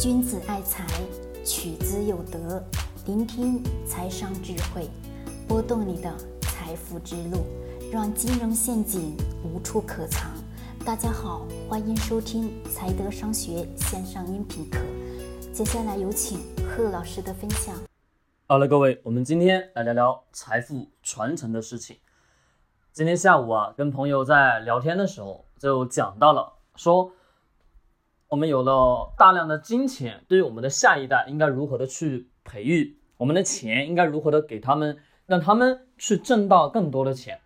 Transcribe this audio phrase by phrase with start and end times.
[0.00, 0.84] 君子爱财，
[1.44, 2.62] 取之有德。
[3.06, 4.90] 聆听财商智慧，
[5.46, 7.46] 拨动你的财富之路，
[7.92, 10.32] 让金融陷阱无处可藏。
[10.84, 14.80] 大家好，欢迎收听财德商学线上音频课。
[15.52, 17.74] 接下来有请贺老师的分享。
[18.46, 21.96] 好了，各位，我们今天来聊聊财富传承的事情。
[22.92, 27.12] 今天下午啊，跟朋友在聊天的时候就讲到了，说。
[28.34, 32.98] 我们有了大量的金钱，对于我们的下一代应该如何的去培育？
[33.16, 37.40] 我们的钱应该如何的给他们，让他们去挣到更多的钱？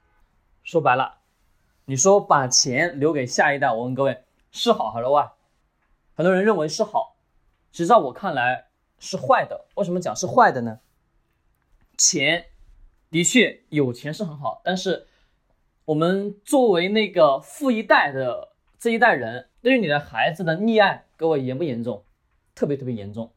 [0.62, 1.18] 说白了，
[1.84, 5.30] 你说把钱留给下一代，我问各位是好还是坏？
[6.14, 7.18] 很多人认为是好，
[7.70, 8.68] 其实在我看来
[8.98, 9.66] 是坏的。
[9.74, 10.80] 为什么讲是坏的呢？
[11.98, 12.46] 钱
[13.10, 15.06] 的确有钱是很好，但是
[15.84, 19.48] 我们作为那个富一代的这一代人。
[19.60, 22.04] 对于你的孩子的溺爱，各位严不严重？
[22.54, 23.32] 特别特别严重。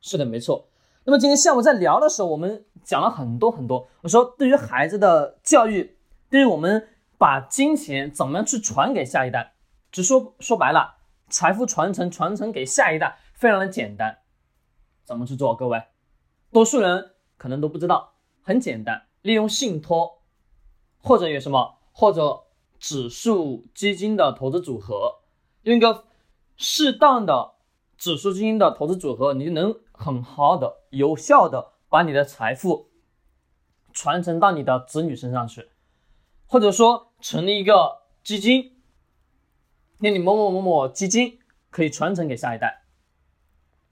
[0.00, 0.68] 是的，没错。
[1.04, 3.88] 那么今天下午在聊的时候，我们讲了很多很多。
[4.02, 5.96] 我说，对于孩子的教育，
[6.28, 9.54] 对于我们把金钱怎么样去传给下一代，
[9.90, 10.96] 只说说白了，
[11.28, 14.18] 财富传承传承给下一代非常的简单。
[15.04, 15.54] 怎么去做？
[15.54, 15.82] 各位，
[16.52, 20.22] 多数人可能都不知道，很简单，利用信托，
[20.98, 22.44] 或者有什么，或者
[22.82, 25.20] 指数基金的投资组合。
[25.62, 26.06] 用一个
[26.56, 27.52] 适当的
[27.96, 32.90] 指数基金的投资组合，你就能很好的、有效的把你的财富
[33.92, 35.68] 传承到你的子女身上去，
[36.48, 38.82] 或者说成立一个基金，
[39.98, 41.38] 那你某某某某基金
[41.70, 42.82] 可以传承给下一代。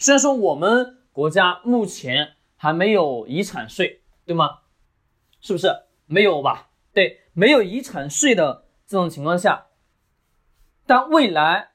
[0.01, 4.63] 虽然说我们国家目前还没有遗产税，对吗？
[5.41, 5.69] 是不是
[6.07, 6.71] 没有吧？
[6.93, 9.69] 对，没有遗产税的这种情况下。
[10.85, 11.71] 但未来，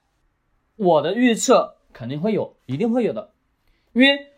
[0.75, 3.31] 我的预测肯定会有，一定会有的，
[3.93, 4.33] 因为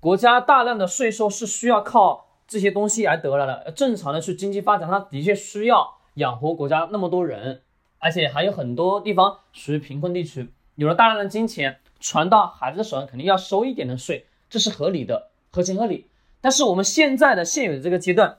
[0.00, 3.72] 国家大量的税收是需要靠这些东西来得来的。
[3.72, 7.62] 正常的去经济发展，它的确需要养活国家那么多人，
[7.98, 16.10] 而且还有很多地方属于贫困地区，有了大量的金钱传到孩子手上，肯定要收一点的税，这是合理的，合情合理。
[16.42, 18.36] 但是我们现在的现有的这个阶段，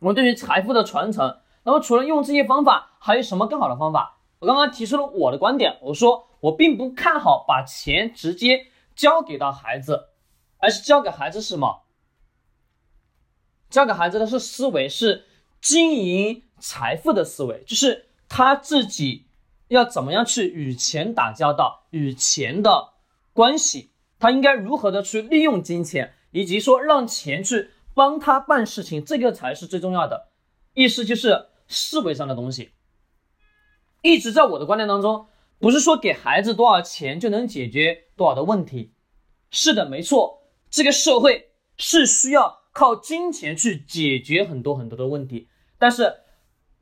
[0.00, 4.20] 我们对于财富的传承，那么除了用这些方法，还有什么更好的方法？
[4.38, 10.08] 我刚刚提出了我的观点，我说我并不看好把钱直接交给到孩子，
[10.58, 11.84] 而是交给孩子什么？
[13.70, 15.24] 交给孩子的是思维，是
[15.60, 19.26] 经营财富的思维，就是他自己
[19.68, 22.92] 要怎么样去与钱打交道，与钱的
[23.32, 30.28] 关系，他应该如何的去利用金钱，以及说让钱去帮他办事情，这个才是最重要的。
[30.74, 32.72] 意思就是思维上的东西。
[34.02, 35.26] 一直在我的观念当中，
[35.58, 38.92] 不是说给孩子多少钱就能解决多少的问题。
[39.50, 45.48] 是的，没错，这个社会是需要靠金钱去解决很多很多的问题。
[45.78, 46.20] 但是，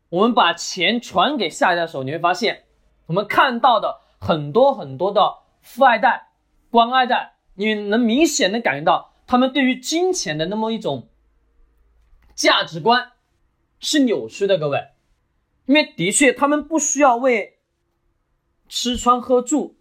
[0.08, 2.64] 我们把钱传给下一代的时候，你会发现，
[3.06, 6.32] 我们看到的很多很多的富二代、
[6.70, 11.08] 官二代，你能明显的感觉到他们对于金钱的那么一种
[12.34, 13.11] 价值观
[13.82, 14.80] 是扭曲的，各位。
[15.66, 17.58] 因为的确，他们不需要为
[18.68, 19.76] 吃穿喝住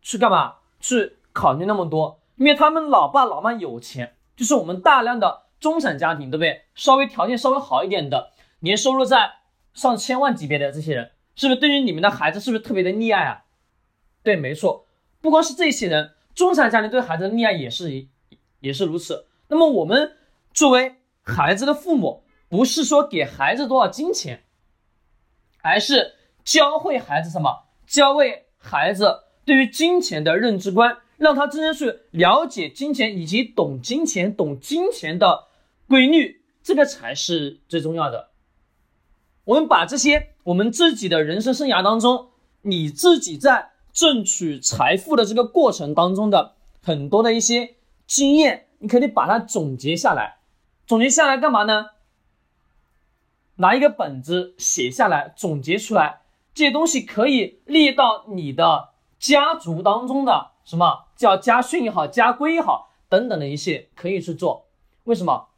[0.00, 6.62] 去干嘛去考虑那么多，因为他们老爸老妈有钱，就是我们大量的中产家庭，对不对？
[6.74, 9.34] 稍微条件稍微好一点的，年收入在
[9.74, 13.44] 上千万级别的这些人，是不是对于你们的孩子是不是特别的溺爱啊？
[14.22, 14.86] 对，没错，
[15.20, 18.06] 不光是这些人，中产家庭对孩子的溺爱也是
[18.60, 19.26] 也是如此。
[19.48, 20.16] 那么我们
[20.52, 22.21] 作为孩子的父母，
[22.52, 24.42] 不是说给孩子多少金钱。
[25.62, 27.62] 而是教会孩子什么？
[27.86, 35.44] 教会孩子对于金钱的认知观，让他真正去了解金钱，以及懂金钱、懂金钱的
[35.88, 38.28] 规律，这个才是最重要的。
[39.44, 47.76] 我们把这些我们自己的人生生涯当中，你自己在挣取财富的这个过程当中的很多的一些
[48.06, 50.36] 经验，你可以把它总结下来。
[50.86, 51.86] 总结下来干嘛呢？
[53.56, 56.20] 拿一个本子写下来，总结出来
[56.54, 64.66] 这些东西，可以列到你的家族当中的什么叫家训也好，家规也好等等的一些可以去做。
[65.04, 65.48] 为什么？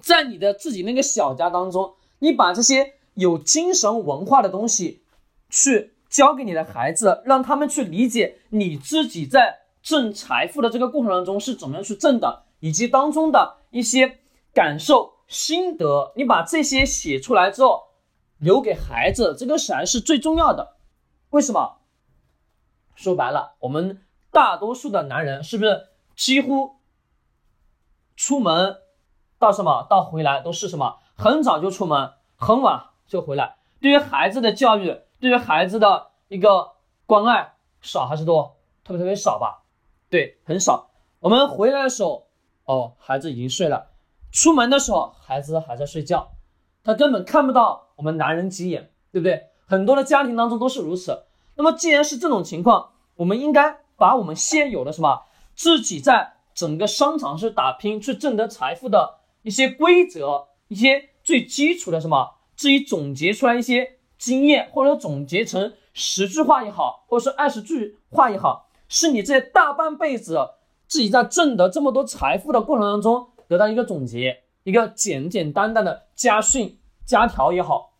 [0.00, 5.02] 在你的自己那个小家当中，你把这些有精神文化的东西
[5.48, 14.18] 去教给你的孩子，让他们去理解你自己在挣财富的这个过程当中是怎么样去挣的，以及当中的一些
[14.52, 15.11] 感受。
[15.32, 17.84] 心得，你把这些写出来之后，
[18.36, 20.76] 留给孩子，这个才是最重要的。
[21.30, 21.78] 为什么？
[22.94, 26.76] 说白了，我们大多数的男人是不是几乎
[28.14, 28.76] 出门
[29.38, 33.56] 到什么到回来都是什么很早就出门，很晚就回来？
[33.80, 36.72] 对于孩子的教育，对于孩子的一个
[37.06, 38.58] 关爱少还是多？
[38.84, 39.62] 特别特别少吧？
[40.10, 40.90] 对，很少。
[41.20, 42.26] 我们回来的时候，
[42.66, 43.91] 哦，孩子已经睡了；
[44.32, 46.32] 出门的时候，孩子还在睡觉，
[46.82, 49.42] 他根本看不到我们男人几眼，对不对？
[49.66, 51.24] 很多的家庭当中都是如此。
[51.54, 55.24] 那么既然是这种情况，我们应该把我们现有的什么
[55.54, 70.38] 自己在整个商场是打拼去挣得财富的一些规则，一些最基础的什么，自己总结出来一些经验，或者说总结成十句话也好，或者是二十句话也好，是你这大半辈子
[70.86, 77.92] 自己在挣得这么多财富的过程当中得到一个总结，一个简简单单的家训家条也好，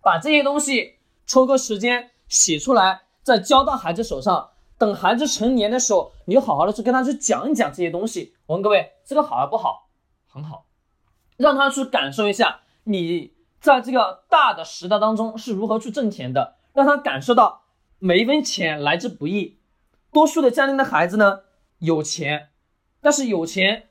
[0.00, 3.02] 把这些东西抽个时间写出来。
[3.24, 8.34] 再交到孩子手上，等孩子成年的时候，你就好好的去跟他去讲一讲这些东西。
[8.46, 9.88] 我问各位，这个好还不好？
[10.26, 10.66] 很好，
[11.36, 17.62] 让他去感受一下你在这个大的时代当中是如何去挣钱的，让他感受到
[18.00, 19.60] 每一分钱来之不易。
[20.12, 21.42] 多数的家庭的孩子呢，
[21.78, 22.48] 有钱，
[23.00, 23.90] 但是有钱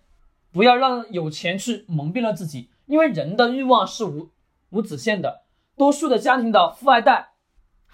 [0.51, 4.29] 不要让有钱去蒙蔽了自己，因为人的欲望是无
[4.69, 5.43] 无止限的。
[5.77, 7.29] 多数的家庭的富二代。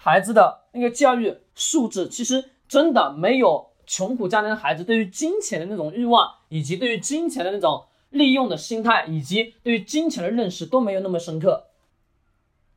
[0.00, 11.66] 孩子的那个教育素质，其实真的没有穷苦家庭的孩子对于金钱的那种欲望，以及对于金钱的那种利用的心态，以及对于金钱的认识都没有那么深刻。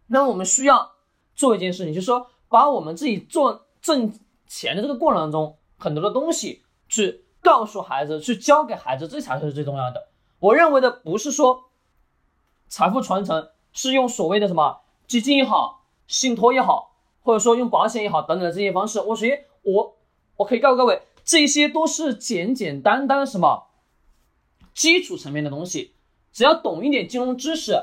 [0.07, 0.93] 那我们需要
[1.35, 4.11] 做一件事情，就是说把我们自己做挣
[4.47, 10.07] 钱的这个过程当中很多的东西去告诉孩子，去教给孩子，这才是最重要的。
[10.39, 11.65] 我认为的不是说
[12.67, 16.89] 财富传承是用所谓的什么基金也好，信托也好。
[17.23, 19.95] 或者说用保险也好，等等的这些方式，我首先我
[20.37, 23.67] 我可以告诉各位，这些都是简简单单什么
[24.73, 25.93] 基础层面的东西，
[26.33, 27.79] 只要懂一点金融知识，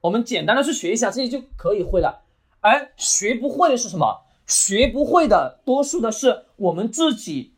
[0.00, 2.22] 我们简单的去学一下，这些就可以会了。
[2.60, 4.22] 而学不会的是什么？
[4.46, 7.55] 学不会的多数的是我们自己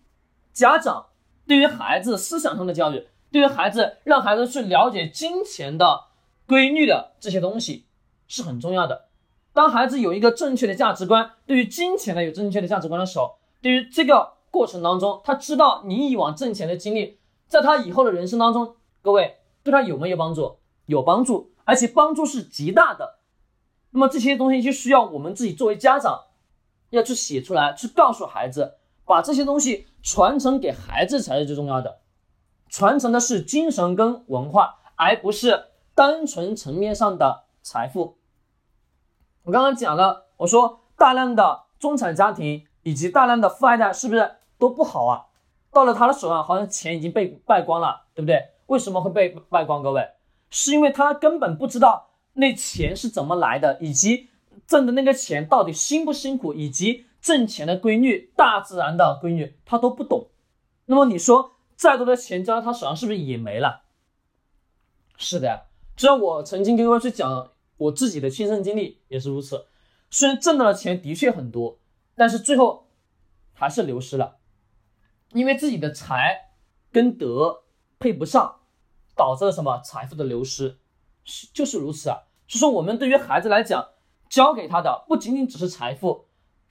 [0.58, 1.06] 家长
[1.46, 6.06] 对于孩子思想上的教育，对于孩子让孩子去了解金钱的
[6.48, 7.86] 规律的这些东西
[8.26, 9.06] 是很重要的。
[9.52, 20.58] 当孩子有一个正确的价值观，对于金钱呢有正确的价值观的时候，对于这个过程当中，他知道你以往挣钱的经历，在他以后的人生当中，各位对他有没有帮助？
[20.86, 23.20] 有帮助，而且帮助是极大的。
[23.90, 26.24] 那么这些东西就需要我们自己作为家长，
[26.90, 28.77] 要去写出来，去告诉孩子，
[29.08, 32.00] 把这些东西传承给孩子才是最重要的。
[32.68, 38.18] 传承的是精神跟文化，而不是单纯层面上的财富。
[39.44, 45.24] 我刚刚讲了，我说大量的中产家庭以及大量的富二代是不是都不好啊？
[45.72, 48.50] 到了他的手上，好像钱已经被败光了，对不对？
[48.66, 49.82] 为什么会被败光？
[49.82, 50.06] 各位，
[50.50, 54.28] 是因为他根本不知道那钱是怎么来的，以及
[54.66, 60.30] 挣的那个钱到底辛不辛苦，以及挣钱的规律、大自然的规律，他都不懂。
[60.86, 63.82] 那么你说，再多的钱交到他手上，是不是也没了？
[65.18, 65.64] 是的呀，
[65.94, 67.50] 只要我曾经跟各位去讲。
[67.76, 69.66] 我自己的亲身经历也是如此，
[70.10, 71.78] 虽然挣到的钱的确很多，
[72.16, 72.88] 但是最后
[73.52, 74.38] 还是流失了，
[75.32, 76.50] 因为自己的财
[76.90, 77.62] 跟德
[78.00, 78.62] 配不上，
[79.14, 80.78] 导致了什么财富的流失，
[81.22, 82.22] 是就是如此啊。
[82.48, 83.90] 所以说我们对于孩子来讲，
[84.28, 86.26] 教给他的不仅仅只是财富，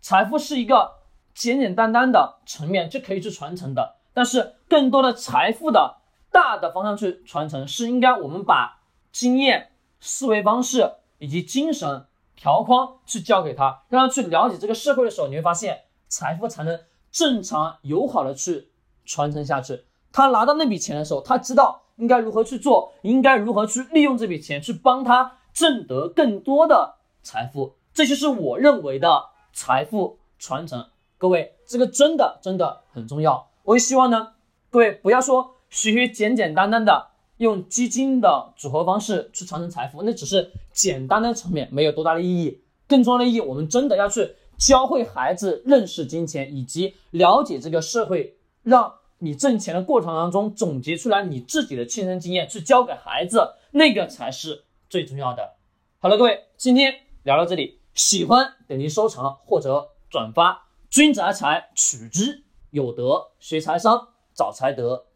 [0.10, 1.00] 财富是一个
[1.36, 5.98] 简简单单的层面就可以去传承的，但是更多的财富的
[6.32, 8.80] 大的方向去传承，是应该我们把
[9.12, 9.72] 经验。
[10.00, 12.06] 思维方式以及精神
[12.38, 16.80] 条框去教给他，让他去了解这个社会的时候，你会发现财富才能
[17.12, 18.70] 正常友好的去
[19.04, 19.84] 传承下去。
[20.14, 27.76] 他拿到那笔钱的时候，他知道应该如何去做，应该如何去利用这笔钱去帮他挣得更多的财富。
[27.94, 29.26] 这就是我认为的
[29.58, 30.86] 财富传承。
[31.18, 33.50] 各位，这个真的真的很重要。
[33.64, 34.34] 我也希望呢，
[34.70, 37.08] 各位不要说学学简简单单的。
[37.38, 42.64] 用基金的组合方式去传承财富，那只是简单的层面，没有多大的意义。
[42.88, 55.58] 更重要的意义，我们真的要去教会孩子认识金钱，以及了解这个社会，让你挣钱的过程当中总结出来你自己的亲身经验，去教给孩子，那个才是最重要的。
[56.00, 60.68] 好了，各位，今天聊到这里，喜欢点击收藏或者转发。
[60.88, 65.07] 君子爱财取之有德，学财商找财德。